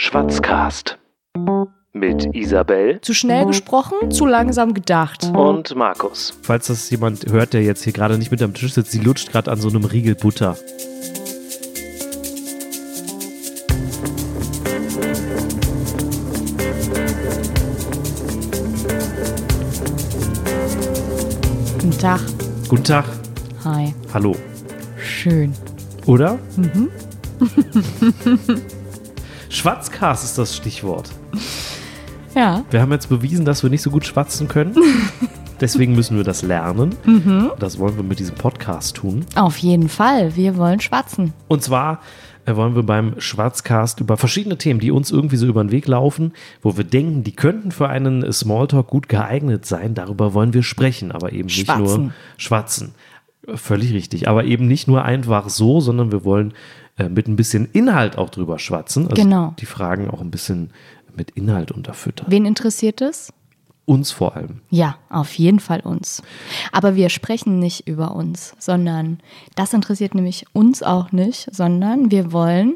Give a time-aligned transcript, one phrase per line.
[0.00, 0.96] Schwatzcast.
[1.92, 5.24] Mit Isabel Zu schnell gesprochen, zu langsam gedacht.
[5.34, 6.38] und Markus.
[6.42, 9.32] Falls das jemand hört, der jetzt hier gerade nicht mit am Tisch sitzt, sie lutscht
[9.32, 10.56] gerade an so einem Riegel Butter.
[21.80, 22.20] Guten Tag.
[22.68, 23.04] Guten Tag.
[23.64, 23.92] Hi.
[24.14, 24.36] Hallo.
[24.96, 25.52] Schön.
[26.06, 26.38] Oder?
[26.56, 26.88] Mhm.
[29.58, 31.10] Schwatzcast ist das Stichwort.
[32.32, 32.62] Ja.
[32.70, 34.76] Wir haben jetzt bewiesen, dass wir nicht so gut schwatzen können.
[35.60, 36.94] Deswegen müssen wir das lernen.
[37.58, 39.26] Das wollen wir mit diesem Podcast tun.
[39.34, 40.36] Auf jeden Fall.
[40.36, 41.32] Wir wollen schwatzen.
[41.48, 42.02] Und zwar
[42.46, 45.88] äh, wollen wir beim Schwarzcast über verschiedene Themen, die uns irgendwie so über den Weg
[45.88, 49.94] laufen, wo wir denken, die könnten für einen Smalltalk gut geeignet sein.
[49.94, 52.12] Darüber wollen wir sprechen, aber eben nicht nur Schwatzen.
[52.36, 52.94] schwatzen.
[53.48, 54.28] Äh, Völlig richtig.
[54.28, 56.54] Aber eben nicht nur einfach so, sondern wir wollen
[56.98, 59.08] äh, mit ein bisschen Inhalt auch drüber schwatzen.
[59.08, 59.54] Also Genau.
[59.58, 60.70] Die Fragen auch ein bisschen
[61.16, 62.26] mit Inhalt unterfüttern.
[62.28, 63.32] Wen interessiert es?
[63.86, 64.60] Uns vor allem.
[64.68, 66.22] Ja, auf jeden Fall uns.
[66.72, 69.20] Aber wir sprechen nicht über uns, sondern
[69.54, 72.74] das interessiert nämlich uns auch nicht, sondern wir wollen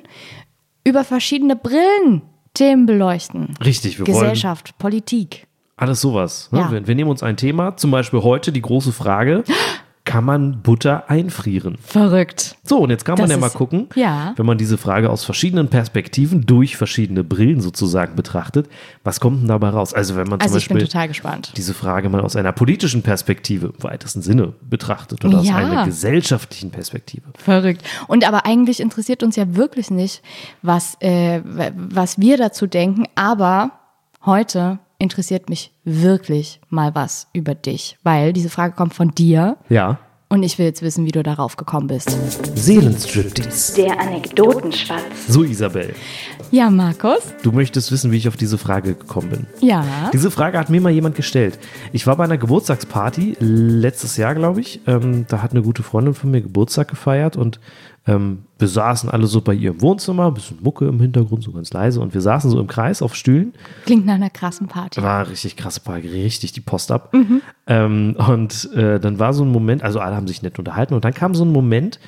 [0.84, 2.23] über verschiedene Brillen
[2.55, 3.55] Themen beleuchten.
[3.64, 5.47] Richtig, wir wollen Gesellschaft, Politik.
[5.77, 6.48] alles sowas.
[6.53, 6.61] Ne?
[6.61, 6.70] Ja.
[6.70, 9.45] Wir, wir nehmen uns ein Thema, zum Beispiel heute die große Frage,
[10.13, 11.77] kann man Butter einfrieren?
[11.83, 12.57] Verrückt.
[12.65, 14.35] So, und jetzt kann man Das ja mal gucken, ja.
[14.37, 18.69] wenn man diese Frage aus verschiedenen Perspektiven durch verschiedene Brillen sozusagen betrachtet,
[19.05, 19.95] was kommt denn dabei raus?
[19.95, 21.53] Also wenn man zum Also ich bin Beispiel total gespannt.
[21.57, 25.57] diese Frage mal aus einer politischen Perspektive im weitesten Sinne betrachtet oder aus Ja.
[25.57, 27.31] einer gesellschaftlichen Perspektive.
[27.39, 27.83] Verrückt.
[28.07, 30.23] Und aber eigentlich interessiert uns ja wirklich nicht,
[30.63, 31.41] was, äh,
[31.75, 33.05] was wir dazu denken.
[33.15, 33.71] Aber
[34.27, 39.98] heute interessiert mich wirklich mal was über dich, weil diese Frage kommt von dir Ja.
[40.28, 42.17] und ich will jetzt wissen, wie du darauf gekommen bist.
[42.56, 43.75] Seelenstriptease.
[43.83, 45.03] Der Anekdotenschwatz.
[45.28, 45.95] So, Isabel,
[46.53, 47.19] Ja, Markus?
[47.42, 49.47] du möchtest wissen, wie ich auf diese Frage gekommen bin.
[49.61, 49.84] Ja.
[50.12, 51.58] Diese Frage hat mir mal jemand gestellt.
[51.92, 54.80] Ich war bei einer Geburtstagsparty letztes Jahr, glaube ich.
[54.86, 57.58] Ähm, da hat eine gute Freundin von mir Geburtstag gefeiert und
[58.07, 61.73] ähm, wir saßen alle so bei ihrem Wohnzimmer, ein bisschen Mucke im Hintergrund, so ganz
[61.73, 62.01] leise.
[62.01, 63.55] Und wir saßen so im Kreis auf Stühlen.
[63.85, 65.01] Klingt nach einer krassen Party.
[65.01, 67.14] War eine richtig krasse Party, richtig die Post ab.
[67.67, 70.95] Ähm, und äh, dann war so ein Moment, also alle haben sich nett unterhalten.
[70.95, 72.01] Und dann kam so ein Moment,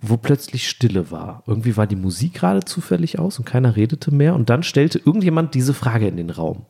[0.00, 1.42] wo plötzlich Stille war.
[1.46, 4.34] Irgendwie war die Musik gerade zufällig aus und keiner redete mehr.
[4.34, 6.64] Und dann stellte irgendjemand diese Frage in den Raum.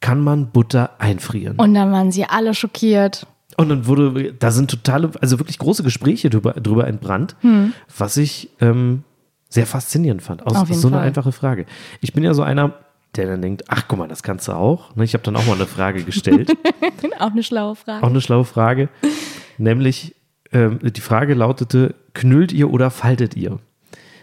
[0.00, 1.56] Kann man Butter einfrieren?
[1.56, 3.26] Und dann waren sie alle schockiert.
[3.58, 7.36] Und dann wurde, da sind totale, also wirklich große Gespräche drüber, drüber entbrannt,
[7.96, 9.02] was ich ähm,
[9.48, 10.46] sehr faszinierend fand.
[10.46, 11.64] Aus, so eine einfache Frage.
[12.00, 12.74] Ich bin ja so einer,
[13.14, 14.94] der dann denkt, ach guck mal, das kannst du auch.
[14.94, 16.52] Ne, Ich habe dann auch mal eine Frage gestellt,
[17.18, 18.04] Auch eine schlaue Frage.
[18.04, 18.90] auch eine schlaue Frage,
[19.56, 20.14] nämlich
[20.52, 23.58] ähm, die Frage lautete, knüllt ihr oder faltet ihr?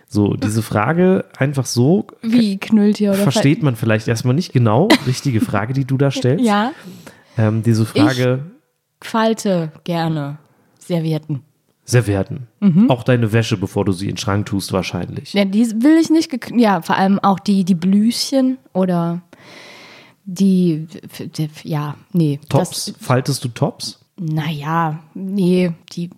[0.07, 4.89] So, diese Frage einfach so Wie knüllt ihr oder versteht man vielleicht erstmal nicht genau,
[5.07, 6.45] richtige Frage, die du da stellst.
[6.45, 6.71] Ja,
[7.35, 8.51] Ähm, diese Frage,
[9.05, 10.37] falte gerne
[10.79, 11.41] Servietten.
[11.85, 12.47] Servietten.
[12.59, 12.89] Mhm.
[12.89, 15.33] Auch deine Wäsche, bevor du sie in den Schrank tust, wahrscheinlich.
[15.33, 16.31] Ja, die will ich nicht.
[16.55, 19.21] Ja, vor allem auch die, die Blüschen oder
[20.25, 20.87] die,
[21.63, 22.39] ja, nee.
[22.47, 22.85] Tops?
[22.85, 23.99] Das, Faltest du Tops?
[24.17, 26.09] naja, nee, die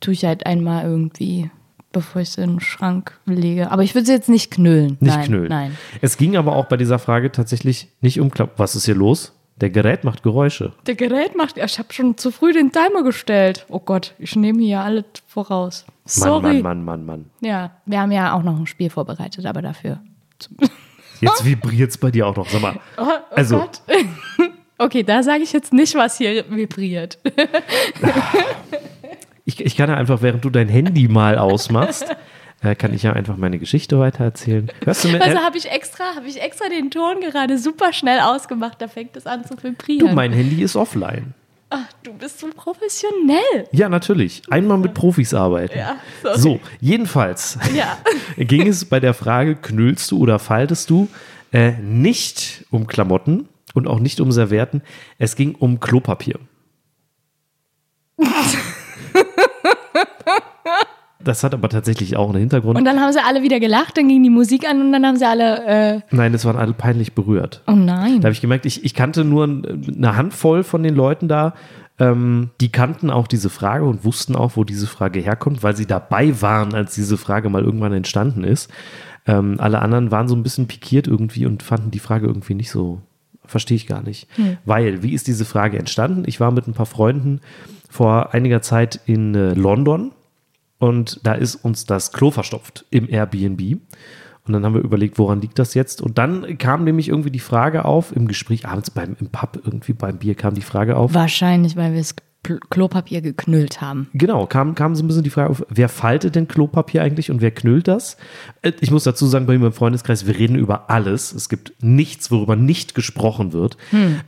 [0.00, 1.50] tue ich halt einmal irgendwie,
[1.92, 3.70] bevor ich sie in den Schrank lege.
[3.70, 4.96] Aber ich würde sie jetzt nicht knüllen.
[5.00, 5.48] Nicht nein, knüllen.
[5.48, 5.76] Nein.
[6.00, 8.54] Es ging aber auch bei dieser Frage tatsächlich nicht um Klapp.
[8.58, 9.32] Was ist hier los?
[9.60, 10.72] Der Gerät macht Geräusche.
[10.86, 13.64] Der Gerät macht, ich habe schon zu früh den Timer gestellt.
[13.70, 15.84] Oh Gott, ich nehme hier alles voraus.
[15.88, 16.42] Mann, Sorry.
[16.42, 17.30] Mann, Mann, Mann, Mann.
[17.40, 20.00] Ja, wir haben ja auch noch ein Spiel vorbereitet, aber dafür.
[21.22, 22.48] Jetzt vibriert es bei dir auch noch.
[22.48, 22.74] Sag mal.
[22.98, 23.80] Oh, oh Also- Gott.
[24.78, 27.18] Okay, da sage ich jetzt nicht, was hier vibriert.
[29.46, 32.04] Ich, ich kann ja einfach, während du dein Handy mal ausmachst,
[32.62, 34.70] äh, kann ich ja einfach meine Geschichte weitererzählen.
[34.84, 35.20] Hörst du mir?
[35.22, 38.80] Also Äh, habe ich extra, habe ich extra den Ton gerade super schnell ausgemacht.
[38.80, 40.08] Da fängt es an zu vibrieren.
[40.08, 41.34] du, mein Handy ist offline.
[41.68, 43.66] Ach, du bist so professionell.
[43.72, 44.42] Ja, natürlich.
[44.50, 45.76] Einmal mit Profis arbeiten.
[45.76, 46.38] Ja, sorry.
[46.38, 47.98] so, jedenfalls Ja.
[48.36, 51.08] ging es bei der Frage, knüllst du oder faltest du,
[51.52, 54.80] äh, nicht um Klamotten und auch nicht um Servietten.
[55.18, 56.38] Es ging um Klopapier.
[61.26, 62.78] Das hat aber tatsächlich auch einen Hintergrund.
[62.78, 65.16] Und dann haben sie alle wieder gelacht, dann ging die Musik an und dann haben
[65.16, 65.64] sie alle.
[65.66, 67.62] Äh, Nein, es waren alle peinlich berührt.
[67.66, 68.20] oh nein.
[68.20, 71.54] Da habe ich gemerkt, ich, ich kannte nur eine Handvoll von den Leuten da.
[71.98, 75.86] Ähm, die kannten auch diese Frage und wussten auch, wo diese Frage herkommt, weil sie
[75.86, 78.70] dabei waren, als diese Frage mal irgendwann entstanden ist.
[79.26, 82.70] Ähm, alle anderen waren so ein bisschen pikiert irgendwie und fanden die Frage irgendwie nicht
[82.70, 83.00] so,
[83.44, 84.28] verstehe ich gar nicht.
[84.64, 86.22] Weil, wie ist diese Frage entstanden?
[86.26, 87.40] Ich war mit ein paar Freunden
[87.90, 90.12] vor einiger Zeit in äh, London
[90.78, 93.78] und da ist uns das Klo verstopft im Airbnb.
[94.46, 96.00] Und dann haben wir überlegt, woran liegt das jetzt?
[96.00, 99.92] Und dann kam nämlich irgendwie die Frage auf, im Gespräch, abends beim, im Pub, irgendwie
[99.92, 101.14] beim Bier kam die Frage auf.
[101.14, 102.22] Wahrscheinlich, weil wir Kl-
[102.70, 104.08] Klopapier geknüllt haben.
[104.14, 107.40] Genau, kam, kam so ein bisschen die Frage auf, wer faltet denn Klopapier eigentlich und
[107.40, 108.16] wer knüllt das?
[108.62, 111.32] Äh, Ich muss dazu sagen, bei mir im Freundeskreis, wir reden über alles.
[111.32, 113.76] Es gibt nichts, worüber nicht gesprochen wird.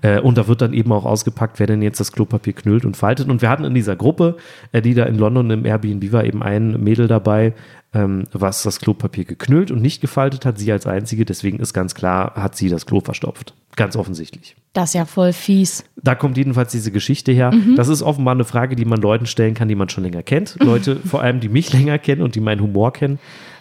[0.03, 2.97] Äh, und da wird dann eben auch ausgepackt, wer denn jetzt das Klopapier knüllt und
[2.97, 3.29] faltet.
[3.29, 4.37] Und wir hatten in dieser Gruppe,
[4.73, 7.55] äh, die da in London im Airbnb war, eben ein Mädel dabei,
[7.95, 11.25] ähm, was das Klopapier geknüllt und nicht gefaltet hat, sie als einzige.
[11.25, 13.55] Deswegen ist ganz klar, hat sie das Klo verstopft.
[13.77, 14.57] Ganz offensichtlich.
[14.73, 15.85] Das ist ja voll fies.
[15.97, 17.53] Da kommt jedenfalls diese Geschichte her.
[17.77, 20.57] Das ist offenbar eine Frage, die man Leuten stellen kann, die man schon länger kennt.
[20.61, 23.19] Leute, vor allem, die mich länger kennen und die meinen Humor kennen.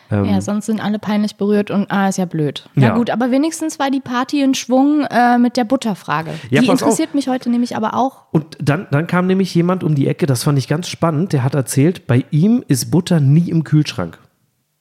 [0.10, 2.70] Ja, sonst sind alle peinlich berührt und ah, ist ja blöd.
[2.76, 2.96] Na Ja.
[2.96, 6.32] gut, aber wenigstens war die Party in Schwung äh, mit der Butterfrage.
[6.50, 8.24] Ja, die interessiert mich heute nämlich aber auch.
[8.32, 11.44] Und dann, dann kam nämlich jemand um die Ecke, das fand ich ganz spannend, der
[11.44, 14.18] hat erzählt, bei ihm ist Butter nie im Kühlschrank.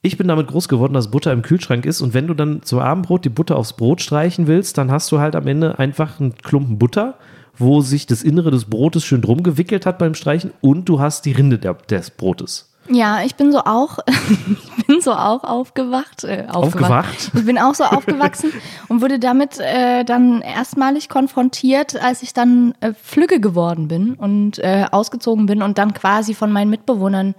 [0.02, 2.78] Ich bin damit groß geworden, dass Butter im Kühlschrank ist und wenn du dann zum
[2.78, 6.36] Abendbrot die Butter aufs Brot streichen willst, dann hast du halt am Ende einfach einen
[6.36, 7.14] Klumpen Butter,
[7.58, 11.24] wo sich das Innere des Brotes schön drum gewickelt hat beim Streichen und du hast
[11.24, 12.72] die Rinde der, des Brotes.
[12.88, 13.98] Ja, ich bin so auch,
[14.78, 17.06] ich bin so auch aufgewacht, äh, aufgewacht.
[17.06, 17.30] Aufgewacht?
[17.34, 18.52] Ich bin auch so aufgewachsen
[18.88, 24.58] und wurde damit äh, dann erstmalig konfrontiert, als ich dann äh, flügge geworden bin und
[24.58, 27.34] äh, ausgezogen bin und dann quasi von meinen Mitbewohnern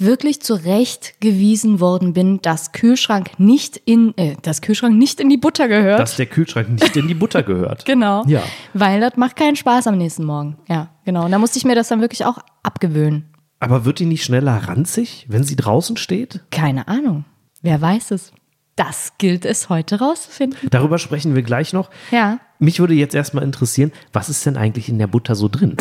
[0.00, 5.68] wirklich zurechtgewiesen worden bin, dass Kühlschrank nicht in, äh, dass Kühlschrank nicht in die Butter
[5.68, 6.00] gehört.
[6.00, 7.84] Dass der Kühlschrank nicht in die Butter gehört.
[7.90, 8.24] Genau.
[8.26, 8.42] Ja.
[8.72, 10.56] Weil das macht keinen Spaß am nächsten Morgen.
[10.68, 11.24] Ja, genau.
[11.24, 13.29] Und da musste ich mir das dann wirklich auch abgewöhnen.
[13.60, 16.40] Aber wird die nicht schneller ranzig, wenn sie draußen steht?
[16.50, 17.24] Keine Ahnung.
[17.62, 18.32] Wer weiß es?
[18.74, 20.58] Das gilt es heute rauszufinden.
[20.70, 21.90] Darüber sprechen wir gleich noch.
[22.10, 22.38] Ja.
[22.58, 25.76] Mich würde jetzt erstmal interessieren, was ist denn eigentlich in der Butter so drin?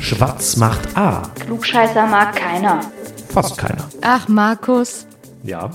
[0.00, 1.22] Schwarz macht A.
[1.46, 2.80] Klugscheißer mag keiner.
[3.30, 3.88] Fast keiner.
[4.02, 5.06] Ach, Markus,
[5.42, 5.70] Ja,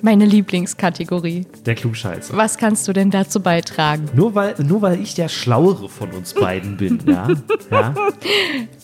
[0.00, 1.46] meine Lieblingskategorie.
[1.66, 2.34] der Klugscheißer.
[2.36, 4.08] Was kannst du denn dazu beitragen?
[4.14, 7.28] Nur weil, nur weil ich der Schlauere von uns beiden bin, ja?
[7.70, 7.94] ja?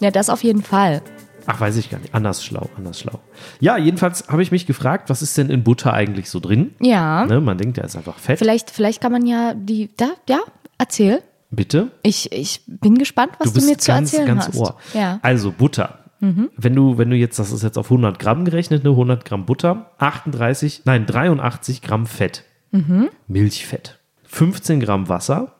[0.00, 1.00] Ja, das auf jeden Fall.
[1.46, 2.14] Ach, weiß ich gar nicht.
[2.14, 3.20] Anders schlau, anders schlau.
[3.60, 6.74] Ja, jedenfalls habe ich mich gefragt, was ist denn in Butter eigentlich so drin?
[6.80, 7.26] Ja.
[7.26, 8.38] Ne, man denkt, der ist einfach fett.
[8.38, 10.40] Vielleicht, vielleicht kann man ja die, da, ja,
[10.78, 11.22] erzähl.
[11.50, 11.92] Bitte?
[12.02, 14.54] Ich, ich bin gespannt, was du, mir zu erzählen hast.
[14.92, 15.14] Ja.
[15.14, 15.18] Mhm.
[15.22, 16.04] Also Butter.
[16.56, 19.44] Wenn du, wenn du jetzt, das ist jetzt auf 100 Gramm gerechnet, ne, 100 Gramm
[19.44, 22.44] Butter, 38, nein, 83 Gramm Fett.
[22.70, 23.10] Mhm.
[23.28, 23.98] Milchfett.
[24.24, 25.54] 15 Gramm Wasser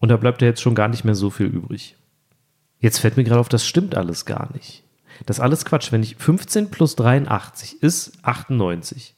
[0.00, 1.96] und da bleibt ja jetzt schon gar nicht mehr so viel übrig.
[2.78, 4.84] Jetzt fällt mir gerade auf, das stimmt alles gar nicht.
[5.26, 5.92] Das ist alles Quatsch.
[5.92, 9.14] Wenn ich 15 plus 83 ist 98.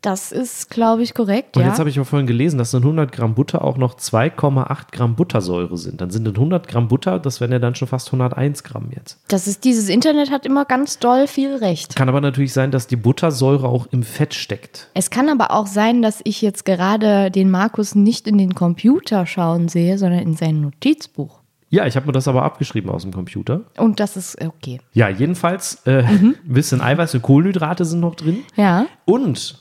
[0.00, 1.70] Das ist, glaube ich, korrekt, Und ja.
[1.70, 5.16] jetzt habe ich aber vorhin gelesen, dass in 100 Gramm Butter auch noch 2,8 Gramm
[5.16, 6.00] Buttersäure sind.
[6.00, 9.18] Dann sind in 100 Gramm Butter, das wären ja dann schon fast 101 Gramm jetzt.
[9.26, 11.96] das ist, dieses Internet hat immer ganz doll viel Recht.
[11.96, 14.88] Kann aber natürlich sein, dass die Buttersäure auch im Fett steckt.
[14.94, 19.26] Es kann aber auch sein, dass ich jetzt gerade den Markus nicht in den Computer
[19.26, 21.37] schauen sehe, sondern in sein Notizbuch.
[21.70, 23.62] Ja, ich habe mir das aber abgeschrieben aus dem Computer.
[23.76, 24.80] Und das ist okay.
[24.92, 28.38] Ja, jedenfalls äh, ein bisschen Eiweiß und Kohlenhydrate sind noch drin.
[28.56, 28.86] Ja.
[29.04, 29.58] Und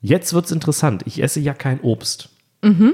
[0.00, 1.02] jetzt wird's interessant.
[1.06, 2.30] Ich esse ja kein Obst.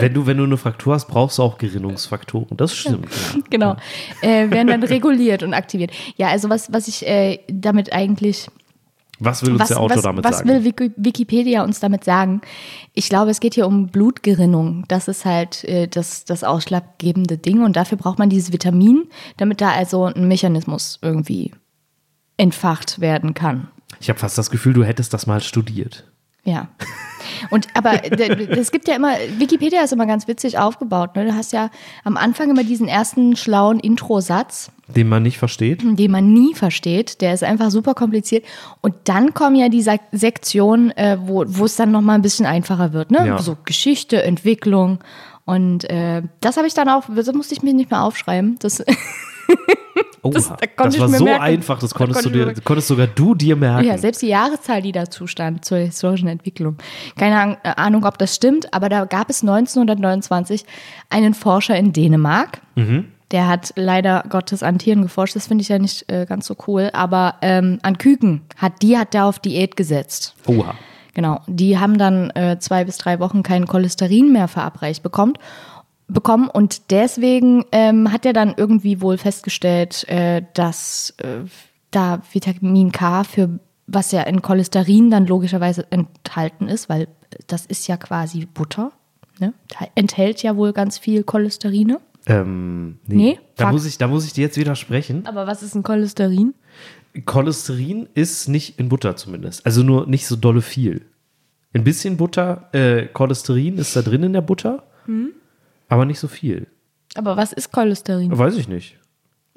[0.01, 2.55] Wenn du, wenn du eine Fraktur hast, brauchst du auch Gerinnungsfaktoren.
[2.57, 3.07] Das stimmt.
[3.35, 3.41] Ja.
[3.49, 3.75] genau,
[4.21, 5.91] äh, werden dann reguliert und aktiviert.
[6.17, 8.47] Ja, also was, was ich äh, damit eigentlich
[9.19, 10.49] Was will uns was, der Autor was, damit was sagen?
[10.49, 12.41] will Wiki- Wikipedia uns damit sagen?
[12.93, 14.85] Ich glaube, es geht hier um Blutgerinnung.
[14.87, 17.63] Das ist halt äh, das, das ausschlaggebende Ding.
[17.63, 21.51] Und dafür braucht man dieses Vitamin, damit da also ein Mechanismus irgendwie
[22.37, 23.67] entfacht werden kann.
[23.99, 26.08] Ich habe fast das Gefühl, du hättest das mal studiert.
[26.49, 26.67] Ja.
[27.51, 31.15] Und aber es gibt ja immer, Wikipedia ist immer ganz witzig aufgebaut.
[31.15, 31.25] Ne?
[31.25, 31.69] Du hast ja
[32.03, 35.81] am Anfang immer diesen ersten schlauen Intro-Satz, Den man nicht versteht.
[35.83, 37.21] den man nie versteht.
[37.21, 38.45] Der ist einfach super kompliziert.
[38.81, 42.45] Und dann kommen ja die Sek- Sektionen, äh, wo, wo es dann nochmal ein bisschen
[42.45, 43.11] einfacher wird.
[43.11, 43.25] Ne?
[43.27, 43.37] Ja.
[43.39, 44.99] So Geschichte, Entwicklung.
[45.45, 48.57] Und äh, das habe ich dann auch, das musste ich mir nicht mehr aufschreiben.
[48.59, 48.83] Das,
[50.21, 51.41] Oh, Das- das, da ich war so merken.
[51.43, 53.85] einfach, das konntest, Da du dir, konntest sogar du dir merken.
[53.87, 56.75] ja, selbst die Jahreszahl, die dazu stand zur historischen Entwicklung.
[57.17, 60.65] Keine äh, Ahnung, ob das stimmt, aber da gab es 1929
[61.09, 62.59] einen Forscher in Dänemark.
[63.31, 65.35] Der hat leider Gottes an Tieren geforscht.
[65.37, 66.89] Das finde ich ja nicht äh, ganz so cool.
[66.93, 70.35] Aber ähm, an Küken hat die hat der auf Diät gesetzt.
[70.47, 70.75] Oha.
[71.13, 71.39] Genau.
[71.47, 75.33] Die haben dann äh, zwei bis drei Wochen kein Cholesterin mehr verabreicht bekommen.
[76.09, 81.41] Bekommen und deswegen ähm, hat er dann irgendwie wohl festgestellt, äh, dass äh,
[81.91, 87.07] da Vitamin K für was ja in Cholesterin dann logischerweise enthalten ist, weil
[87.47, 88.91] das ist ja quasi Butter,
[89.39, 89.53] ne?
[89.95, 91.99] enthält ja wohl ganz viel Cholesterine.
[92.27, 93.15] Ähm, nee.
[93.15, 95.25] Nee, da, muss ich, da muss ich dir jetzt widersprechen.
[95.25, 96.53] Aber was ist ein Cholesterin?
[97.25, 99.65] Cholesterin ist nicht in Butter zumindest.
[99.65, 101.05] Also nur nicht so dolle viel.
[101.73, 105.31] Ein bisschen Butter, äh, Cholesterin ist da drin in der Butter, Hm?
[105.89, 106.67] Aber nicht so viel.
[107.15, 108.37] Aber was ist Cholesterin?
[108.37, 108.97] Weiß ich nicht.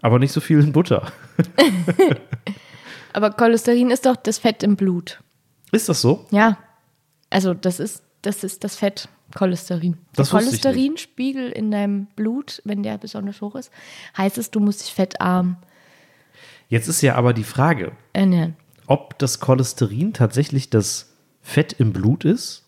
[0.01, 1.13] Aber nicht so viel in Butter.
[3.13, 5.21] Aber Cholesterin ist doch das Fett im Blut.
[5.71, 6.27] Ist das so?
[6.31, 6.59] Ja.
[7.31, 9.99] Also das ist das ist das Fett Cholesterin.
[10.15, 13.71] Das der Cholesterinspiegel in deinem Blut, wenn der besonders hoch ist,
[14.17, 15.57] heißt es, du musst dich fettarm
[16.69, 18.57] Jetzt ist ja aber die Frage, ernähren.
[18.87, 22.65] ob das Cholesterin tatsächlich das Fett im Blut ist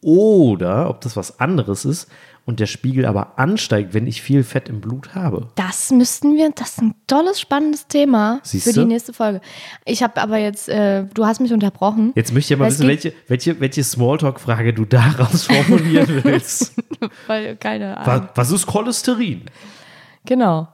[0.00, 2.08] oder ob das was anderes ist
[2.48, 5.48] und der Spiegel aber ansteigt, wenn ich viel Fett im Blut habe.
[5.56, 8.72] Das müssten wir, das ist ein tolles, spannendes Thema für Siehste?
[8.72, 9.42] die nächste Folge.
[9.84, 12.12] Ich habe aber jetzt, äh, du hast mich unterbrochen.
[12.14, 16.72] Jetzt möchte ich ja mal wissen, welche, welche, welche Smalltalk-Frage du daraus formulieren willst.
[17.26, 18.28] Weil, keine was, Ahnung.
[18.34, 19.42] was ist Cholesterin?
[20.24, 20.68] Genau.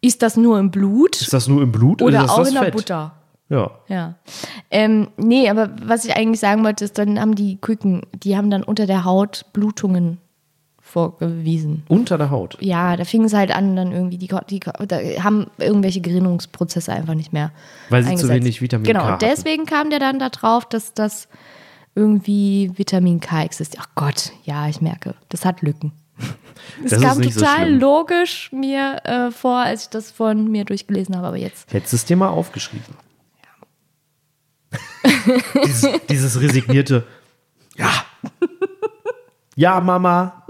[0.00, 2.64] Ist das nur im Blut Ist das nur im Blut oder, oder auch in der
[2.64, 2.74] Fett?
[2.74, 3.21] Butter?
[3.52, 3.70] Ja.
[3.86, 4.14] Ja.
[4.70, 8.50] Ähm, nee, aber was ich eigentlich sagen wollte, ist, dann haben die Küken, die haben
[8.50, 10.16] dann unter der Haut Blutungen
[10.80, 11.82] vorgewiesen.
[11.88, 12.56] Unter der Haut.
[12.60, 17.14] Ja, da fing es halt an, dann irgendwie, die, die da haben irgendwelche Gerinnungsprozesse einfach
[17.14, 17.52] nicht mehr.
[17.90, 18.34] Weil sie zu eingesetzt.
[18.34, 19.24] wenig Vitamin genau, K und hatten.
[19.26, 21.28] deswegen kam der dann da drauf, dass das
[21.94, 23.84] irgendwie Vitamin K existiert.
[23.86, 25.92] Ach Gott, ja, ich merke, das hat Lücken.
[26.84, 27.80] Es kam so total schlimm.
[27.80, 31.72] logisch mir äh, vor, als ich das von mir durchgelesen habe, aber jetzt.
[31.72, 32.94] Hättest du es dir mal aufgeschrieben.
[35.64, 37.04] Dieses, dieses resignierte
[37.76, 37.90] Ja.
[39.54, 40.44] Ja, Mama.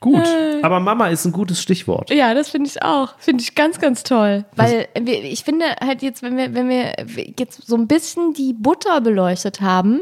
[0.00, 0.26] Gut,
[0.62, 2.10] aber Mama ist ein gutes Stichwort.
[2.10, 3.14] Ja, das finde ich auch.
[3.18, 4.44] Finde ich ganz, ganz toll.
[4.54, 6.94] Weil wir, ich finde halt jetzt, wenn wir, wenn wir
[7.38, 10.00] jetzt so ein bisschen die Butter beleuchtet haben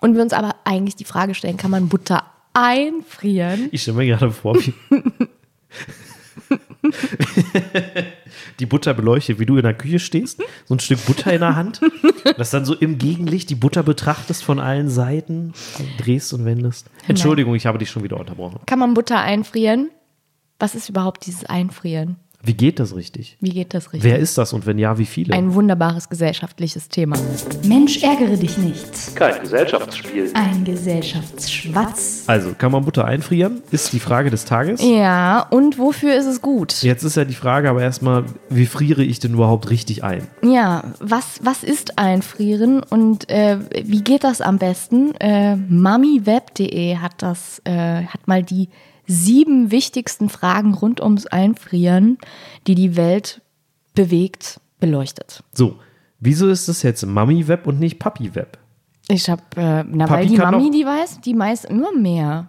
[0.00, 3.68] und wir uns aber eigentlich die Frage stellen, kann man Butter einfrieren?
[3.70, 4.72] Ich stelle mir gerade vor, wie
[8.60, 11.56] die Butter beleuchtet, wie du in der Küche stehst, so ein Stück Butter in der
[11.56, 11.80] Hand,
[12.36, 15.52] das dann so im Gegenlicht die Butter betrachtest von allen Seiten,
[15.98, 16.90] drehst und wendest.
[17.08, 18.60] Entschuldigung, ich habe dich schon wieder unterbrochen.
[18.66, 19.90] Kann man Butter einfrieren?
[20.58, 22.16] Was ist überhaupt dieses Einfrieren?
[22.44, 23.38] Wie geht das richtig?
[23.40, 24.10] Wie geht das richtig?
[24.10, 25.32] Wer ist das und wenn ja, wie viele?
[25.34, 27.16] Ein wunderbares gesellschaftliches Thema.
[27.64, 29.16] Mensch, ärgere dich nicht.
[29.16, 30.30] Kein Gesellschaftsspiel.
[30.34, 32.24] Ein Gesellschaftsschwatz.
[32.26, 33.62] Also, kann man Butter einfrieren?
[33.70, 34.82] Ist die Frage des Tages.
[34.82, 36.82] Ja, und wofür ist es gut?
[36.82, 40.26] Jetzt ist ja die Frage aber erstmal, wie friere ich denn überhaupt richtig ein?
[40.42, 45.14] Ja, was, was ist Einfrieren und äh, wie geht das am besten?
[45.14, 48.68] Äh, mamiweb.de hat das, äh, hat mal die
[49.06, 52.18] sieben wichtigsten Fragen rund ums Einfrieren,
[52.66, 53.40] die die Welt
[53.94, 55.42] bewegt, beleuchtet.
[55.52, 55.76] So,
[56.20, 58.58] wieso ist das jetzt Mami-Web und nicht Papi-Web?
[59.08, 62.48] Ich habe, äh, na, Papi weil die Mami, die weiß, die weiß immer mehr.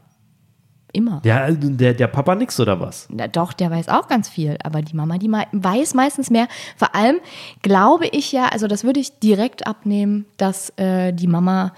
[0.93, 1.19] Immer.
[1.25, 3.07] Der, der, der Papa nix oder was?
[3.11, 6.47] Na, doch, der weiß auch ganz viel, aber die Mama, die mei- weiß meistens mehr.
[6.77, 7.17] Vor allem
[7.63, 11.73] glaube ich ja, also das würde ich direkt abnehmen, dass äh, die Mama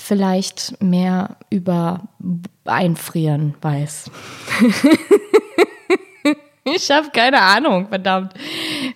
[0.00, 2.08] vielleicht mehr über
[2.64, 4.10] Einfrieren weiß.
[6.64, 8.34] ich habe keine Ahnung, verdammt.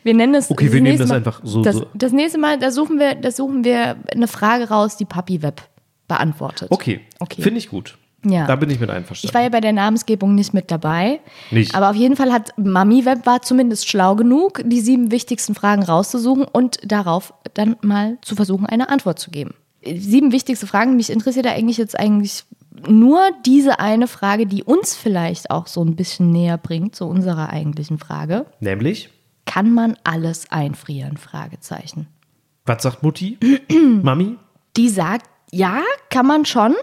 [0.02, 0.50] Wir nennen es.
[0.50, 1.86] Okay, wir nehmen das Mal- einfach so- Das, so.
[1.94, 5.62] das nächste Mal, da suchen wir, da suchen wir eine Frage raus, die Papi Web
[6.08, 6.68] beantwortet.
[6.70, 7.42] Okay, Okay.
[7.42, 7.96] finde ich gut.
[8.26, 8.46] Ja.
[8.46, 9.28] Da bin ich mit einverstanden.
[9.30, 11.20] Ich war ja bei der Namensgebung nicht mit dabei.
[11.50, 11.74] Nicht.
[11.74, 15.82] Aber auf jeden Fall hat Mami Web war zumindest schlau genug, die sieben wichtigsten Fragen
[15.82, 19.52] rauszusuchen und darauf dann mal zu versuchen, eine Antwort zu geben.
[19.86, 20.96] Sieben wichtigste Fragen.
[20.96, 22.44] Mich interessiert da eigentlich jetzt eigentlich
[22.88, 27.50] nur diese eine Frage, die uns vielleicht auch so ein bisschen näher bringt zu unserer
[27.50, 28.46] eigentlichen Frage.
[28.60, 29.10] Nämlich,
[29.46, 31.16] Kann man alles einfrieren?
[31.16, 32.06] Fragezeichen.
[32.66, 33.38] was sagt Mutti?
[34.02, 34.36] Mami?
[34.76, 36.74] Die sagt, ja, kann man schon.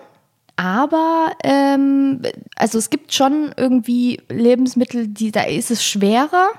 [0.62, 2.22] Aber ähm,
[2.56, 6.50] also es gibt schon irgendwie Lebensmittel, die da ist es schwerer,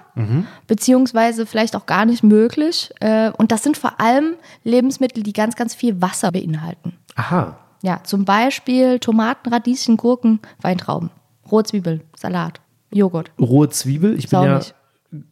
[0.67, 2.93] beziehungsweise vielleicht auch gar nicht möglich.
[2.99, 6.95] Äh, und das sind vor allem Lebensmittel, die ganz, ganz viel Wasser beinhalten.
[7.15, 7.57] Aha.
[7.83, 11.11] Ja, zum Beispiel Tomaten, Radieschen, Gurken, Weintrauben,
[11.49, 13.31] rohe Zwiebeln, Salat, Joghurt.
[13.41, 14.19] Rohe Zwiebel.
[14.19, 14.61] Ich bin ja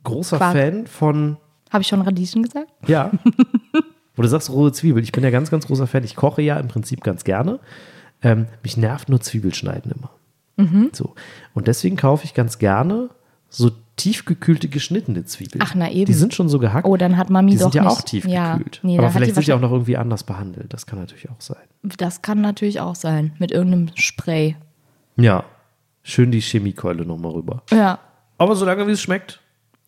[0.05, 0.57] großer Quark.
[0.57, 1.39] Fan von,
[1.73, 2.71] Habe ich schon Radieschen gesagt?
[2.87, 3.11] ja.
[4.17, 5.03] Wo du sagst rohe Zwiebel.
[5.03, 6.05] Ich bin ja ganz, ganz großer Fan.
[6.05, 7.59] Ich koche ja im Prinzip ganz gerne.
[8.23, 10.11] Ähm, mich nervt nur Zwiebelschneiden immer.
[10.57, 10.91] Mhm.
[10.93, 11.15] So.
[11.55, 13.11] Und deswegen kaufe ich ganz gerne
[13.49, 15.63] so tiefgekühlte geschnittene Zwiebeln.
[15.63, 16.07] Ach, na eben.
[16.07, 16.87] Die sind schon so gehackt.
[16.87, 17.93] Oh, dann hat Mami die doch sind ja nicht.
[17.93, 18.35] auch tiefgekühlt.
[18.37, 20.73] Ja, nee, Aber vielleicht die sind die auch noch irgendwie anders behandelt.
[20.73, 21.63] Das kann natürlich auch sein.
[21.83, 24.57] Das kann natürlich auch sein, mit irgendeinem Spray.
[25.17, 25.45] Ja.
[26.03, 27.63] Schön die Chemiekeule nochmal rüber.
[27.71, 27.99] Ja.
[28.39, 29.41] Aber solange wie es schmeckt,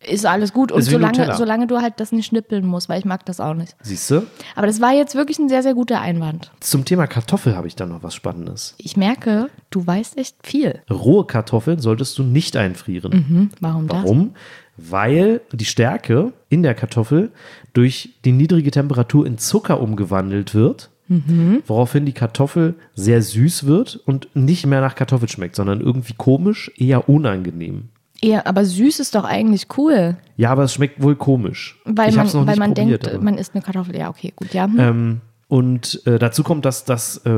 [0.09, 0.71] Ist alles gut.
[0.71, 3.75] Und solange, solange du halt das nicht schnippeln musst, weil ich mag das auch nicht.
[3.81, 4.23] siehst du?
[4.55, 6.51] Aber das war jetzt wirklich ein sehr, sehr guter Einwand.
[6.59, 8.75] Zum Thema Kartoffel habe ich da noch was Spannendes.
[8.77, 10.81] Ich merke, du weißt echt viel.
[10.89, 13.11] Rohe Kartoffeln solltest du nicht einfrieren.
[13.11, 14.03] Hm, warum, das?
[14.03, 14.31] Warum?
[14.77, 17.31] Weil die Stärke in der Kartoffel
[17.73, 21.61] durch die niedrige Temperatur in Zucker umgewandelt wird, Mhm.
[21.67, 26.71] woraufhin die Kartoffel sehr süß wird und nicht mehr nach Kartoffel schmeckt, sondern irgendwie komisch,
[26.77, 27.89] eher unangenehm.
[28.23, 30.15] Ja, aber süß ist doch eigentlich cool.
[30.37, 31.79] Ja, aber es schmeckt wohl komisch.
[31.85, 33.95] Weil ich man, noch weil nicht man probiert, denkt, aber- man isst eine Kartoffel.
[33.97, 34.65] Ja, okay, gut, ja.
[34.65, 34.79] Hm.
[34.79, 37.31] Ähm, und äh, dazu kommt, dass das äh,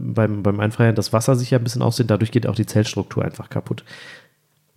[0.00, 3.24] beim, beim Einfrieren das Wasser sich ja ein bisschen aussehen, dadurch geht auch die Zellstruktur
[3.24, 3.84] einfach kaputt.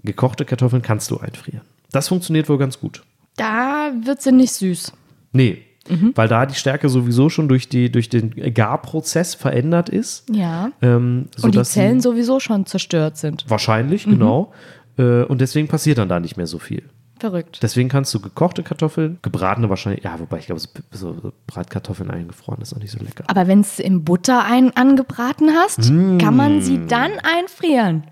[0.04, 1.62] Gekochte Kartoffeln kannst du einfrieren.
[1.92, 3.04] Das funktioniert wohl ganz gut.
[3.38, 4.92] da wird sie nicht süß.
[5.32, 6.12] Nee, Mhm.
[6.16, 10.24] weil da die Stärke sowieso schon durch, die, durch den Garprozess verändert ist.
[10.34, 10.72] Ja.
[10.82, 13.44] Ähm, Und die Zellen sowieso schon zerstört sind.
[13.50, 14.12] Wahrscheinlich, Mhm.
[14.12, 14.54] genau.
[14.98, 16.90] Äh, und deswegen passiert dann da nicht mehr so viel.
[17.20, 17.60] Verrückt.
[17.64, 22.62] Deswegen kannst du gekochte Kartoffeln, gebratene wahrscheinlich, ja, wobei ich glaube, so, so Bratkartoffeln eingefroren
[22.62, 23.24] ist auch nicht so lecker.
[23.28, 26.18] Aber wenn es in Butter ein angebraten hast, Mm.
[26.18, 28.04] kann man sie dann einfrieren.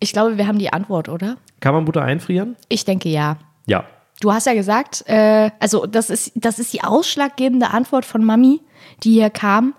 [0.00, 1.36] Ich glaube, wir haben die Antwort, oder?
[1.60, 2.56] Kann man Butter einfrieren?
[2.68, 3.38] Ich denke ja.
[3.66, 3.84] Ja.
[4.20, 8.60] Du hast ja gesagt, äh, also das ist, das ist die ausschlaggebende Antwort von Mami,
[9.02, 9.74] die hier kam.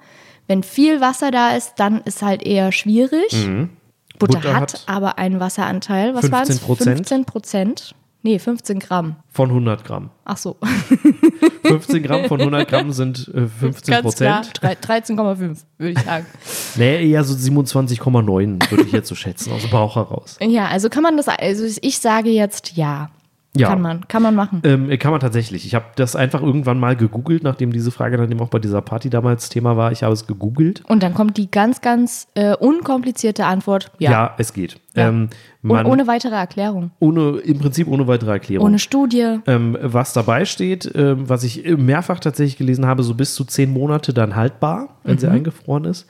[0.47, 3.33] Wenn viel Wasser da ist, dann ist halt eher schwierig.
[3.47, 3.69] Mhm.
[4.19, 6.13] Butter hat, hat aber einen Wasseranteil.
[6.15, 6.61] Was war es?
[6.61, 6.65] 15%.
[6.95, 7.95] 15 Prozent.
[8.23, 9.15] Nee, 15 Gramm.
[9.29, 10.09] Von 100 Gramm.
[10.25, 10.57] Ach so,
[11.63, 14.41] 15 Gramm von 100 Gramm sind äh, 15 ganz klar.
[14.41, 14.53] Prozent.
[14.61, 16.25] Drei- 13,5 würde ich sagen.
[16.75, 20.37] Nee, eher so 27,9 würde ich jetzt so schätzen, aus dem Bauch heraus.
[20.41, 23.09] Ja, also kann man das, also ich sage jetzt ja.
[23.57, 23.69] Ja.
[23.69, 24.61] Kann man, kann man machen.
[24.63, 25.65] Ähm, kann man tatsächlich.
[25.65, 28.81] Ich habe das einfach irgendwann mal gegoogelt, nachdem diese Frage dann eben auch bei dieser
[28.81, 29.91] Party damals Thema war.
[29.91, 30.83] Ich habe es gegoogelt.
[30.87, 33.91] Und dann kommt die ganz, ganz äh, unkomplizierte Antwort.
[33.99, 34.11] Ja.
[34.11, 34.77] Ja, es geht.
[34.95, 35.09] Ja.
[35.09, 35.29] Ähm,
[35.61, 36.91] man, ohne weitere Erklärung.
[36.99, 38.65] ohne, im Prinzip ohne weitere Erklärung.
[38.67, 39.39] Ohne Studie.
[39.47, 43.71] ähm, was dabei steht, ähm, was ich mehrfach tatsächlich gelesen habe, so bis zu zehn
[43.73, 45.19] Monate dann haltbar, wenn Mhm.
[45.19, 46.07] sie eingefroren ist.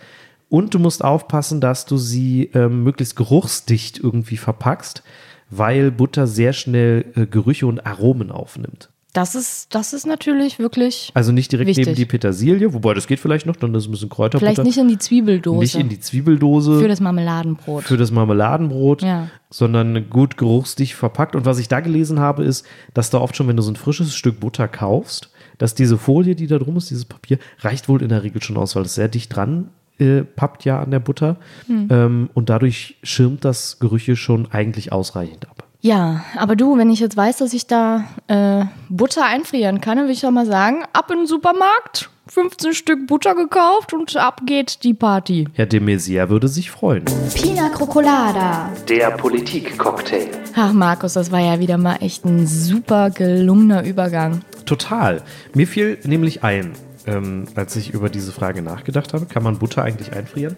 [0.49, 5.03] Und du musst aufpassen, dass du sie ähm, möglichst geruchsdicht irgendwie verpackst,
[5.49, 8.89] weil Butter sehr schnell äh, Gerüche und Aromen aufnimmt.
[9.13, 11.87] Das ist, das ist natürlich wirklich Also nicht direkt Wichtig.
[11.87, 14.39] neben die Petersilie, wobei das geht vielleicht noch, dann ist ein bisschen Kräuterbutter.
[14.53, 15.59] vielleicht nicht in die Zwiebeldose.
[15.59, 17.83] Nicht in die Zwiebeldose für das Marmeladenbrot.
[17.85, 19.29] für das Marmeladenbrot, Ja.
[19.49, 21.35] sondern gut geruchsdicht verpackt.
[21.35, 23.75] Und was ich da gelesen habe, ist, dass da oft schon, wenn du so ein
[23.75, 28.03] frisches Stück Butter kaufst, dass diese Folie, die da drum ist, dieses Papier, reicht wohl
[28.03, 30.99] in der Regel schon aus, weil es sehr dicht dran äh, pappt ja an der
[30.99, 31.37] Butter.
[31.67, 31.87] Hm.
[31.91, 35.63] Ähm, und dadurch schirmt das Gerüche schon eigentlich ausreichend ab.
[35.81, 40.05] ja, aber du, wenn ich jetzt weiß, dass ich da äh, Butter einfrieren kann, dann
[40.05, 44.41] würde ich doch mal sagen, ab in den Supermarkt, 15 Stück Butter gekauft und ab
[44.45, 45.47] geht die Party.
[45.53, 47.05] Herr de Maizière würde sich freuen.
[47.33, 48.69] Pina Colada.
[48.89, 50.27] Der Politik-Cocktail.
[50.55, 54.41] Ach, Markus, das war ja wieder mal echt ein super gelungener Übergang.
[54.65, 55.21] Total.
[55.53, 56.73] Mir fiel nämlich ein,
[57.07, 60.55] ähm, als ich über diese Frage nachgedacht habe, kann man Butter eigentlich einfrieren?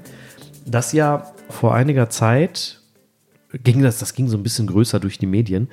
[0.65, 2.81] Das ja vor einiger Zeit
[3.63, 5.69] ging das, das ging so ein bisschen größer durch die Medien,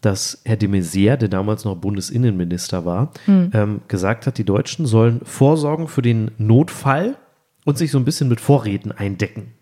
[0.00, 5.20] dass Herr de Maizière, der damals noch Bundesinnenminister war, ähm, gesagt hat, die Deutschen sollen
[5.24, 7.16] vorsorgen für den Notfall
[7.64, 9.52] und sich so ein bisschen mit Vorräten eindecken.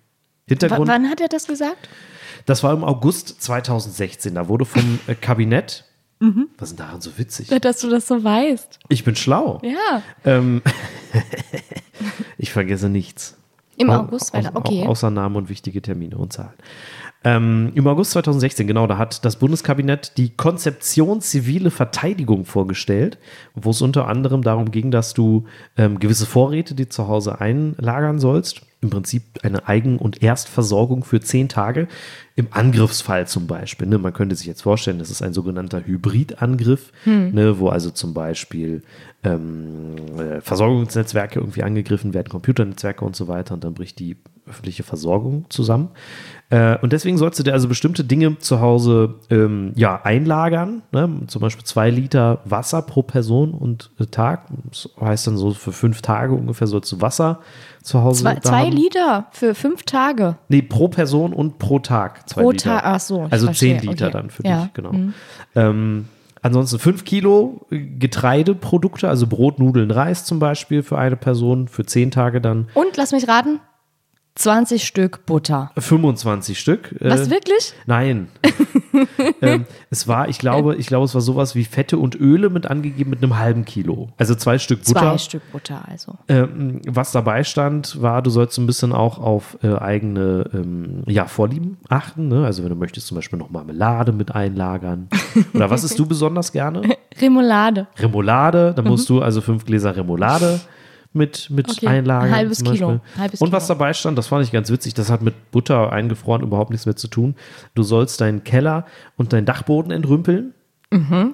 [0.47, 1.89] W Hintergrund, wann hat er das gesagt?
[2.47, 4.35] das war im August 2016.
[4.35, 5.85] Da wurde vom äh, Kabinett.
[6.23, 6.49] Mhm.
[6.59, 7.49] Was ist denn daran so witzig?
[7.49, 8.79] Dass du das so weißt.
[8.89, 9.61] Ich bin schlau.
[9.65, 10.03] Ja.
[10.25, 10.63] Ähm,
[12.39, 13.37] ich vergesse nichts.
[13.77, 14.53] Im Au- August au- weiter.
[14.55, 14.83] Okay.
[14.85, 16.53] au- Außer Namen und wichtige Termine und Zahlen.
[17.25, 23.19] Ähm, Im August 2016, genau, da hat das Bundeskabinett die Konzeption zivile Verteidigung vorgestellt,
[23.55, 28.19] wo es unter anderem darum ging, dass du ähm, gewisse Vorräte, die zu Hause einlagern
[28.19, 31.87] sollst, im Prinzip eine Eigen- und Erstversorgung für zehn Tage,
[32.35, 33.87] im Angriffsfall zum Beispiel.
[33.87, 33.99] Ne?
[33.99, 37.61] Man könnte sich jetzt vorstellen, das ist ein sogenannter Hybridangriff, ne?
[37.61, 38.83] wo also zum Beispiel
[39.23, 44.83] ähm, äh, Versorgungsnetzwerke irgendwie angegriffen werden, Computernetzwerke und so weiter, und dann bricht die öffentliche
[44.83, 45.91] Versorgung zusammen.
[46.53, 51.09] Äh, und deswegen sollst du dir also bestimmte Dinge zu Hause ähm, ja, einlagern, ne?
[51.27, 54.49] zum Beispiel zwei Liter Wasser pro Person und äh, Tag.
[54.69, 57.41] Das heißt dann so, für fünf Tage ungefähr sollst du Wasser
[57.83, 58.69] zu Hause Zwei, zwei.
[58.69, 60.37] Liter für fünf Tage.
[60.49, 62.29] Nee, pro Person und pro Tag.
[62.29, 62.69] Zwei Pro Liter.
[62.77, 64.13] Tag, ach so, Also verstehe, zehn Liter okay.
[64.13, 64.63] dann für Ja, Mhm.
[64.65, 64.91] dich, genau.
[65.55, 66.09] Ähm,
[66.43, 72.11] ansonsten fünf Kilo Getreideprodukte, also Brot, Nudeln, Reis zum Beispiel für eine Person, für zehn
[72.11, 73.61] Tage dann Und lass mich raten,
[74.35, 75.71] 20 Stück Butter.
[75.77, 76.93] 25 Stück.
[77.01, 77.75] Äh, Was wirklich?
[77.87, 78.29] Nein.
[79.43, 82.67] ähm, es war, ich glaube, ich glaube, es war sowas wie Fette und Öle mit
[82.67, 84.09] angegeben mit einem halben Kilo.
[84.17, 85.01] Also zwei Stück Butter.
[85.01, 86.17] Zwei Stück Butter also.
[86.29, 91.27] Ähm, was dabei stand, war, du sollst ein bisschen auch auf äh, eigene ähm, ja,
[91.27, 92.29] Vorlieben achten.
[92.29, 92.47] Ne?
[92.47, 95.09] Also wenn du möchtest zum Beispiel noch Marmelade mit einlagern.
[95.53, 96.83] Oder was isst du besonders gerne?
[97.21, 97.87] Remoulade.
[97.99, 98.73] Remoulade.
[98.75, 100.61] Da musst du also fünf Gläser Remoulade
[101.15, 102.29] mit, mit Okay, einlagern.
[102.31, 103.79] ein halbes zum Kilo, halbes Und was Kilo.
[103.79, 106.97] dabei stand, das fand ich ganz witzig, das hat mit Butter eingefroren überhaupt nichts mehr
[106.97, 107.35] zu tun.
[107.75, 110.55] Du sollst deinen Keller und deinen Dachboden entrümpeln.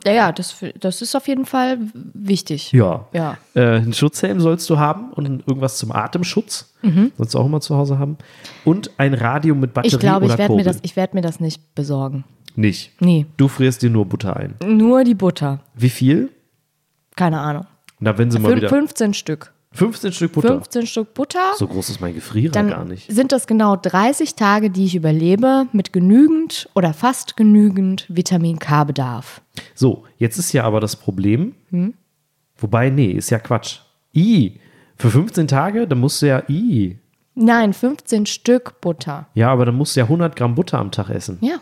[0.04, 1.78] Ja, ja, das, das ist auf jeden Fall
[2.14, 2.70] wichtig.
[2.70, 3.08] Ja.
[3.12, 3.38] Ja.
[3.54, 6.72] Äh, einen Schutzhelm sollst du haben und irgendwas zum Atemschutz.
[6.82, 7.10] Mhm.
[7.18, 8.18] Sollst du auch immer zu Hause haben.
[8.64, 11.40] Und ein Radio mit Batterie Ich glaube, ich werde mir, das- ich werd mir das
[11.40, 12.22] nicht besorgen.
[12.54, 12.92] Nicht.
[13.00, 13.26] Nee.
[13.36, 14.54] Du frierst dir nur Butter ein.
[14.64, 15.58] Nur die Butter.
[15.74, 16.30] Wie viel?
[17.16, 17.66] Keine Ahnung.
[17.98, 18.68] Na, wenn sie mal Fün wieder.
[18.68, 19.52] 15 Stück.
[19.72, 20.48] 15 Stück Butter.
[20.48, 21.52] 15 Stück Butter.
[21.56, 23.10] So groß ist mein Gefrierer Dann gar nicht.
[23.12, 29.42] sind das genau 30 Tage, die ich überlebe, mit genügend oder fast genügend Vitamin K-Bedarf.
[29.74, 31.54] So, jetzt ist ja aber das Problem.
[31.70, 31.94] Hm?
[32.56, 33.80] Wobei, nee, ist ja Quatsch.
[34.14, 34.58] I.
[34.96, 36.98] Für 15 Tage, dann musst du ja I.
[37.34, 39.28] Nein, 15 Stück Butter.
[39.34, 41.38] Ja, aber dann musst du ja 100 Gramm Butter am Tag essen.
[41.40, 41.58] Ja.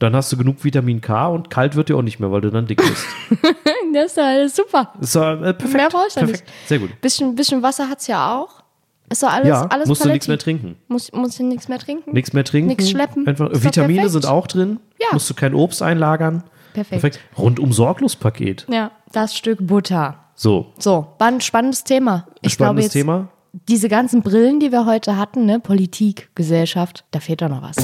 [0.00, 2.50] Dann hast du genug Vitamin K und kalt wird dir auch nicht mehr, weil du
[2.50, 3.06] dann dick bist.
[3.94, 4.92] Das ist alles super.
[5.00, 5.72] Ist doch, äh, perfekt.
[5.74, 6.44] Mehr brauche ich perfekt.
[6.46, 6.68] nicht.
[6.68, 7.00] Sehr gut.
[7.00, 8.64] Bisschen, bisschen Wasser hat es ja auch.
[9.08, 10.14] Ist doch alles, Ja, alles musst du Paletti.
[10.16, 10.76] nichts mehr trinken.
[10.88, 12.10] Muss, muss ich nichts mehr trinken?
[12.12, 12.68] Nichts mehr trinken.
[12.70, 13.24] Nichts schleppen.
[13.28, 14.12] Einfach, Vitamine perfekt.
[14.12, 14.80] sind auch drin.
[15.00, 15.06] Ja.
[15.12, 16.42] Musst du kein Obst einlagern.
[16.72, 17.20] Perfekt.
[17.38, 18.66] Rundum sorglos Paket.
[18.68, 20.16] Ja, das Stück Butter.
[20.34, 22.26] So, So, war ein spannendes Thema.
[22.42, 23.28] Ich glaube spannendes jetzt, Thema.
[23.68, 27.76] Diese ganzen Brillen, die wir heute hatten, ne, Politik, Gesellschaft, da fehlt doch noch was.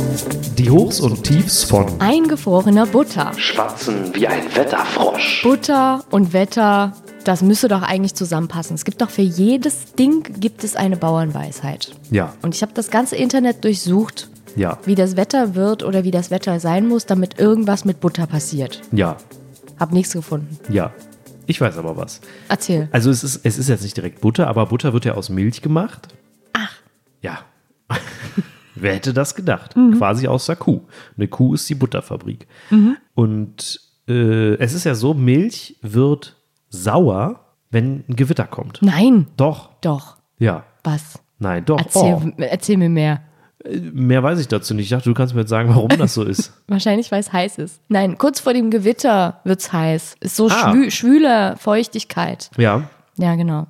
[0.57, 3.33] Die Hochs und Tiefs von Eingefrorener Butter.
[3.37, 5.43] Schwatzen wie ein Wetterfrosch.
[5.43, 6.93] Butter und Wetter,
[7.25, 8.75] das müsste doch eigentlich zusammenpassen.
[8.75, 11.93] Es gibt doch für jedes Ding gibt es eine Bauernweisheit.
[12.11, 16.11] Ja, Und ich habe das ganze Internet durchsucht, ja, wie das Wetter wird oder wie
[16.11, 18.81] das Wetter sein muss, damit irgendwas mit Butter passiert.
[18.91, 19.17] ja,
[19.79, 20.59] Hab nichts gefunden.
[20.69, 20.93] ja.
[21.51, 22.21] Ich weiß aber was.
[22.49, 22.89] Erzähl.
[22.93, 25.63] Also es ist, es ist jetzt nicht direkt Butter, aber Butter wird ja aus Milch
[25.63, 26.07] gemacht.
[26.53, 26.73] Ach.
[27.23, 27.41] Ja.
[28.77, 29.77] Wer hätte das gedacht?
[29.77, 29.99] Mhm.
[29.99, 30.83] Quasi aus der Kuh.
[31.17, 32.47] Eine Kuh ist die Butterfabrik.
[33.15, 36.37] Und äh, es ist ja so, Milch wird
[36.69, 38.79] sauer, wenn ein Gewitter kommt.
[38.81, 39.71] Nein, Doch.
[39.81, 40.19] doch.
[40.39, 40.65] Ja.
[40.85, 41.19] Was?
[41.41, 41.79] Nein, doch.
[41.81, 42.43] Erzähl, Oh.
[42.43, 43.23] erzähl mir mehr.
[43.93, 44.85] Mehr weiß ich dazu nicht.
[44.85, 46.53] Ich dachte, du kannst mir jetzt sagen, warum das so ist.
[46.69, 47.81] Wahrscheinlich, weil es heiß ist.
[47.89, 50.17] Nein, kurz vor dem Gewitter wird's heiß.
[50.21, 50.73] Ist so Ah.
[50.73, 52.51] schwü schwüle Feuchtigkeit.
[52.57, 52.89] Ja.
[53.19, 53.67] Ja, genau.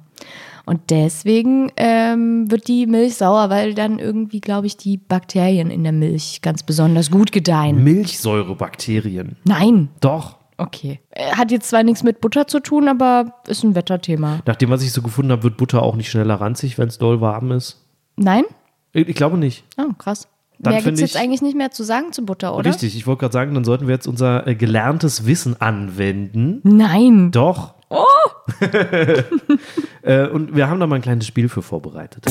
[0.67, 5.83] Und deswegen ähm, wird die Milch sauer, weil dann irgendwie, glaube ich, die Bakterien in
[5.83, 7.83] der Milch ganz besonders gut gedeihen.
[7.83, 9.37] Milchsäurebakterien.
[9.45, 9.89] Nein.
[10.01, 10.37] Doch.
[10.57, 11.01] Okay.
[11.11, 14.41] Äh, Hat jetzt zwar nichts mit Butter zu tun, aber ist ein Wetterthema.
[14.47, 16.99] Nach dem, was ich so gefunden habe, wird Butter auch nicht schneller ranzig, wenn es
[16.99, 17.85] doll warm ist.
[18.17, 18.45] Nein?
[18.93, 19.65] Ich, glaube nicht.
[19.79, 20.29] Oh, krass.
[20.59, 22.69] Dann Mehr find gibt's jetzt ich- eigentlich nicht mehr zu sagen zu Butter, oder?
[22.71, 26.61] Richtig, ich wollte gerade sagen, dann sollten wir jetzt unser äh, gelerntes Wissen anwenden.
[26.65, 27.31] Nein.
[27.31, 27.75] Doch.
[27.89, 28.05] Oh!
[30.03, 32.25] äh, und wir haben da mal ein kleines Spiel für vorbereitet.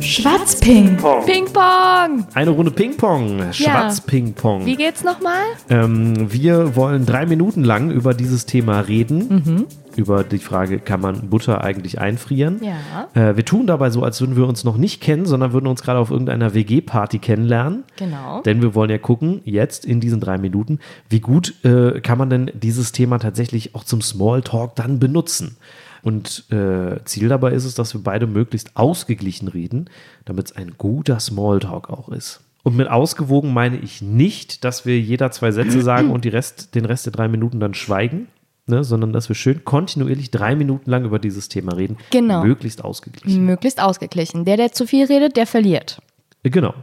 [0.00, 0.96] Schwarzping.
[1.24, 2.26] Ping-Pong.
[2.34, 4.66] Eine Runde Ping-Pong, Schwarz-Ping-Pong.
[4.66, 5.42] Wie geht's nochmal?
[5.70, 9.66] Ähm, wir wollen drei Minuten lang über dieses Thema reden.
[9.96, 12.60] Über die Frage, kann man Butter eigentlich einfrieren?
[12.62, 13.08] Ja.
[13.14, 15.82] Äh, wir tun dabei so, als würden wir uns noch nicht kennen, sondern würden uns
[15.82, 17.84] gerade auf irgendeiner WG-Party kennenlernen.
[17.96, 18.42] Genau.
[18.42, 22.30] Denn wir wollen ja gucken, jetzt in diesen drei Minuten, wie gut äh, kann man
[22.30, 25.56] denn dieses Thema tatsächlich auch zum Smalltalk dann benutzen.
[26.02, 29.90] Und äh, Ziel dabei ist es, dass wir beide möglichst ausgeglichen reden,
[30.24, 32.42] damit es ein guter Smalltalk auch ist.
[32.62, 36.74] Und mit ausgewogen meine ich nicht, dass wir jeder zwei Sätze sagen und die Rest,
[36.74, 38.26] den Rest der drei Minuten dann schweigen,
[38.66, 41.96] ne, sondern dass wir schön kontinuierlich drei Minuten lang über dieses Thema reden.
[42.10, 42.42] Genau.
[42.44, 43.44] Möglichst ausgeglichen.
[43.44, 44.44] Möglichst ausgeglichen.
[44.44, 46.00] Der, der zu viel redet, der verliert.
[46.42, 46.74] Genau.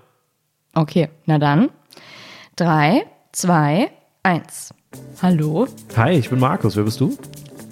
[0.74, 1.70] Okay, na dann.
[2.56, 3.92] Drei, zwei,
[4.24, 4.74] eins.
[5.22, 6.76] Hallo, Hi, ich bin Markus.
[6.76, 7.18] Wer bist du?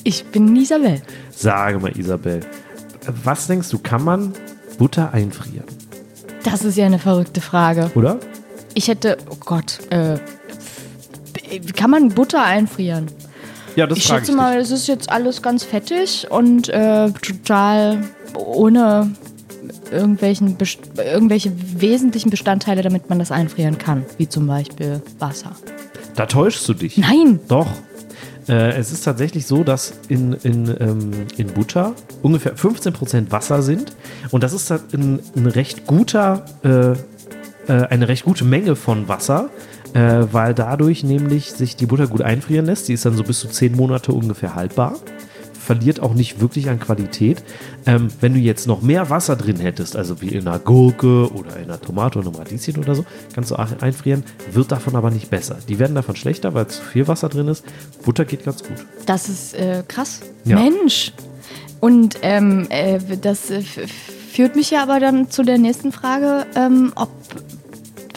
[0.04, 1.02] ich bin Isabel.
[1.30, 2.42] Sage mal, Isabel.
[3.24, 4.34] Was denkst du, kann man
[4.78, 5.66] Butter einfrieren?
[6.44, 7.92] Das ist ja eine verrückte Frage.
[7.96, 8.20] Oder?
[8.74, 10.18] Ich hätte, oh Gott, äh,
[11.76, 13.08] kann man Butter einfrieren?
[13.76, 18.04] Ja, das Ich schätze ich mal, es ist jetzt alles ganz fettig und äh, total
[18.36, 19.12] ohne
[19.92, 25.52] irgendwelchen Best irgendwelche wesentlichen Bestandteile, damit man das einfrieren kann, wie zum Beispiel Wasser.
[26.16, 26.98] Da täuschst du dich.
[26.98, 27.40] Nein!
[27.48, 27.68] Doch.
[28.48, 33.96] Äh, es ist tatsächlich so, dass in, in, ähm, in Butter ungefähr 15% Wasser sind.
[34.32, 36.92] Und das ist ein, ein recht guter, äh,
[37.72, 39.50] äh, eine recht gute Menge von Wasser,
[39.94, 42.88] äh, weil dadurch nämlich sich die Butter gut einfrieren lässt.
[42.88, 44.96] Die ist dann so bis zu 10 Monate ungefähr haltbar.
[45.54, 47.44] Verliert auch nicht wirklich an Qualität.
[47.86, 51.58] Ähm, wenn du jetzt noch mehr Wasser drin hättest, also wie in einer Gurke oder
[51.58, 55.30] in einer Tomate oder einem Radieschen oder so, kannst du einfrieren, wird davon aber nicht
[55.30, 55.58] besser.
[55.68, 57.64] Die werden davon schlechter, weil zu viel Wasser drin ist.
[58.04, 58.78] Butter geht ganz gut.
[59.06, 60.22] Das ist äh, krass.
[60.46, 60.58] Ja.
[60.58, 61.14] Mensch!
[61.80, 63.62] Und ähm, äh, das äh,
[64.32, 67.10] führt mich ja aber dann zu der nächsten Frage, ähm, ob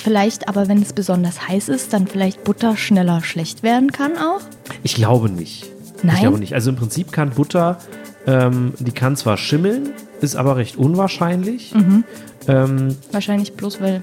[0.05, 4.43] vielleicht aber, wenn es besonders heiß ist, dann vielleicht Butter schneller schlecht werden kann auch?
[4.83, 5.65] Ich glaube nicht.
[6.03, 6.15] Nein?
[6.15, 6.55] Ich glaube nicht.
[6.55, 7.79] Also im Prinzip kann Butter,
[8.27, 9.91] ähm, die kann zwar schimmeln,
[10.21, 11.75] ist aber recht unwahrscheinlich.
[11.75, 12.05] Mhm.
[12.47, 14.03] Ähm, Wahrscheinlich bloß, weil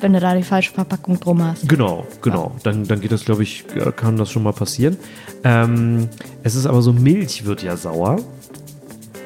[0.00, 1.68] wenn du da die falsche Verpackung drum hast.
[1.68, 2.52] genau, genau.
[2.62, 4.96] Dann, dann geht das, glaube ich, äh, kann das schon mal passieren.
[5.44, 6.08] Ähm,
[6.42, 8.20] es ist aber so, Milch wird ja sauer,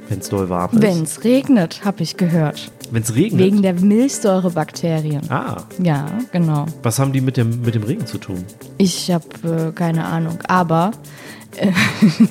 [0.08, 0.82] wenn es doll warm ist.
[0.82, 2.70] Wenn es regnet, habe ich gehört.
[2.92, 3.40] Wenn es regnet.
[3.46, 5.22] Wegen der Milchsäurebakterien.
[5.30, 6.66] ah, Ja, genau.
[6.82, 8.44] was haben die mit dem, mit dem Regen zu tun?
[8.78, 10.92] Ich habe äh, keine Ahnung, aber
[11.56, 11.72] äh,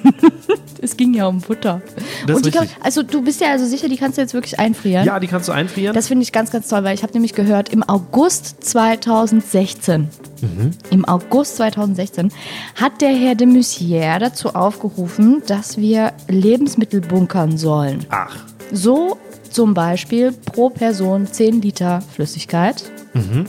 [0.82, 1.82] es ging ja um Butter.
[2.28, 4.34] Das Und die ist kann, also du bist ja also sicher, die kannst du jetzt
[4.34, 5.06] wirklich einfrieren.
[5.06, 5.94] Ja, die kannst du einfrieren.
[5.96, 10.10] Das finde ich ganz, ganz toll, weil ich habe nämlich gehört, im August 2016,
[10.42, 10.72] Mhm.
[10.90, 12.32] im August 2016
[12.76, 18.06] hat der Herr de Maizière dazu aufgerufen, dass wir Lebensmittel bunkern sollen.
[18.10, 18.36] Ach,
[18.72, 19.18] So
[19.52, 22.84] zum Beispiel pro Person 10 Liter Flüssigkeit.
[23.14, 23.46] Mhm.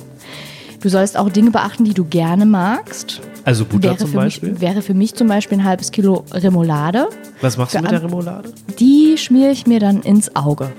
[0.81, 3.21] Du sollst auch Dinge beachten, die du gerne magst.
[3.45, 4.53] also Butter Wäre zum Beispiel.
[4.53, 7.09] mich, wäre für mich zum Beispiel ein halbes Kilo Remoulade.
[7.41, 8.53] was machst du für mit der Remoulade?
[8.81, 10.73] Die schmiere ich mir dann ins Auge.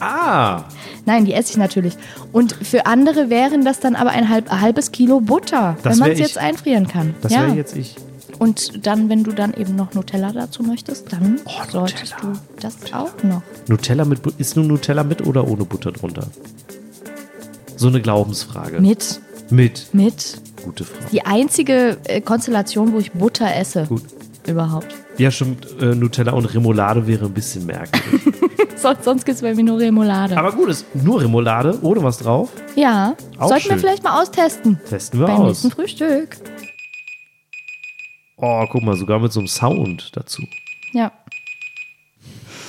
[0.00, 0.64] Ah,
[1.06, 1.94] Nein, die esse ich natürlich.
[2.32, 6.10] Und für andere wären das dann aber ein halb, halbes Kilo Butter, Das wenn man
[6.12, 7.14] es jetzt einfrieren kann.
[7.20, 7.42] das ja.
[7.46, 7.94] wäre jetzt ich.
[8.38, 12.32] Und dann, wenn du dann eben noch Nutella dazu möchtest, dann Oh, solltest Nutella.
[12.32, 13.42] du das auch noch.
[13.68, 16.26] Nutella mit, ist nun Nutella mit oder ohne Butter drunter?
[17.76, 18.80] So eine Glaubensfrage.
[18.80, 19.20] Mit,
[19.50, 19.88] Mit.
[19.92, 20.38] mit.
[20.64, 21.04] Gute Frage.
[21.12, 23.84] Die einzige äh, Konstellation, wo ich Butter esse.
[23.86, 24.02] Gut.
[24.46, 24.94] Überhaupt.
[25.18, 25.66] Ja, stimmt.
[25.80, 28.34] Äh, Nutella und Remoulade wäre ein bisschen merkwürdig.
[28.76, 30.36] Sonst, sonst gibt es bei mir nur Remoulade.
[30.36, 32.50] Aber gut, ist nur Remoulade, ohne was drauf.
[32.76, 33.78] ja, Auch sollten wir schön.
[33.78, 34.78] vielleicht mal austesten.
[34.90, 35.48] Testen wir Beim aus.
[35.48, 36.36] nächsten Frühstück.
[38.46, 40.42] Oh, guck mal, sogar mit so einem Sound dazu.
[40.92, 41.12] Ja.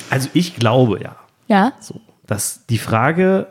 [0.09, 1.15] Also ich glaube ja,
[1.47, 1.73] Ja.
[1.81, 3.47] so, dass die Frage,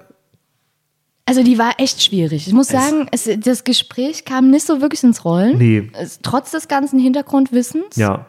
[1.27, 2.47] Also die war echt schwierig.
[2.47, 5.59] Ich muss sagen, es, das Gespräch kam nicht so wirklich ins Rollen.
[5.59, 5.91] nee,
[6.23, 7.97] trotz des ganzen Hintergrundwissens.
[7.97, 8.27] ja,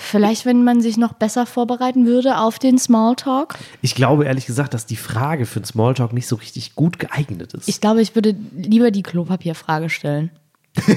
[0.00, 3.54] Vielleicht, wenn man sich noch besser vorbereiten würde auf den Smalltalk.
[3.80, 7.54] ich glaube ehrlich gesagt, dass die Frage für einen Smalltalk nicht so richtig gut geeignet
[7.54, 7.68] ist.
[7.68, 10.30] Ich glaube, ich würde lieber die Klopapierfrage stellen.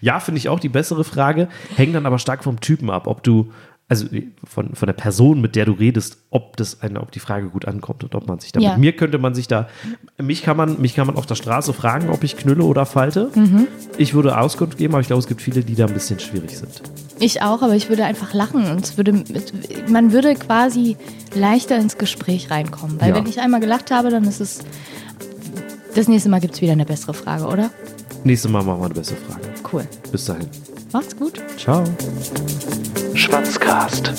[0.00, 1.48] Ja, finde ich auch die bessere Frage.
[1.76, 3.50] Hängt dann aber stark vom Typen ab, ob du,
[3.88, 4.06] also
[4.44, 7.66] von, von der Person, mit der du redest, ob das eine, ob die Frage gut
[7.66, 8.60] ankommt und ob man sich da.
[8.60, 8.70] Ja.
[8.70, 9.68] Mit mir könnte man sich da,
[10.18, 13.30] mich kann man, mich kann man auf der Straße fragen, ob ich knülle oder falte.
[13.34, 13.66] Mhm.
[13.96, 16.56] Ich würde Auskunft geben, aber ich glaube, es gibt viele, die da ein bisschen schwierig
[16.56, 16.82] sind.
[17.20, 19.24] Ich auch, aber ich würde einfach lachen und es würde,
[19.88, 20.96] man würde quasi
[21.34, 23.00] leichter ins Gespräch reinkommen.
[23.00, 23.14] Weil Ja.
[23.16, 24.60] wenn ich einmal gelacht habe, dann ist es.
[25.98, 27.70] Das nächste Mal gibt es wieder eine bessere Frage, oder?
[28.22, 29.48] Nächstes Mal machen wir eine bessere Frage.
[29.72, 29.84] Cool.
[30.12, 30.48] Bis dahin.
[30.92, 31.42] Macht's gut.
[31.56, 31.82] Ciao.
[33.14, 34.12] Schwatzcast.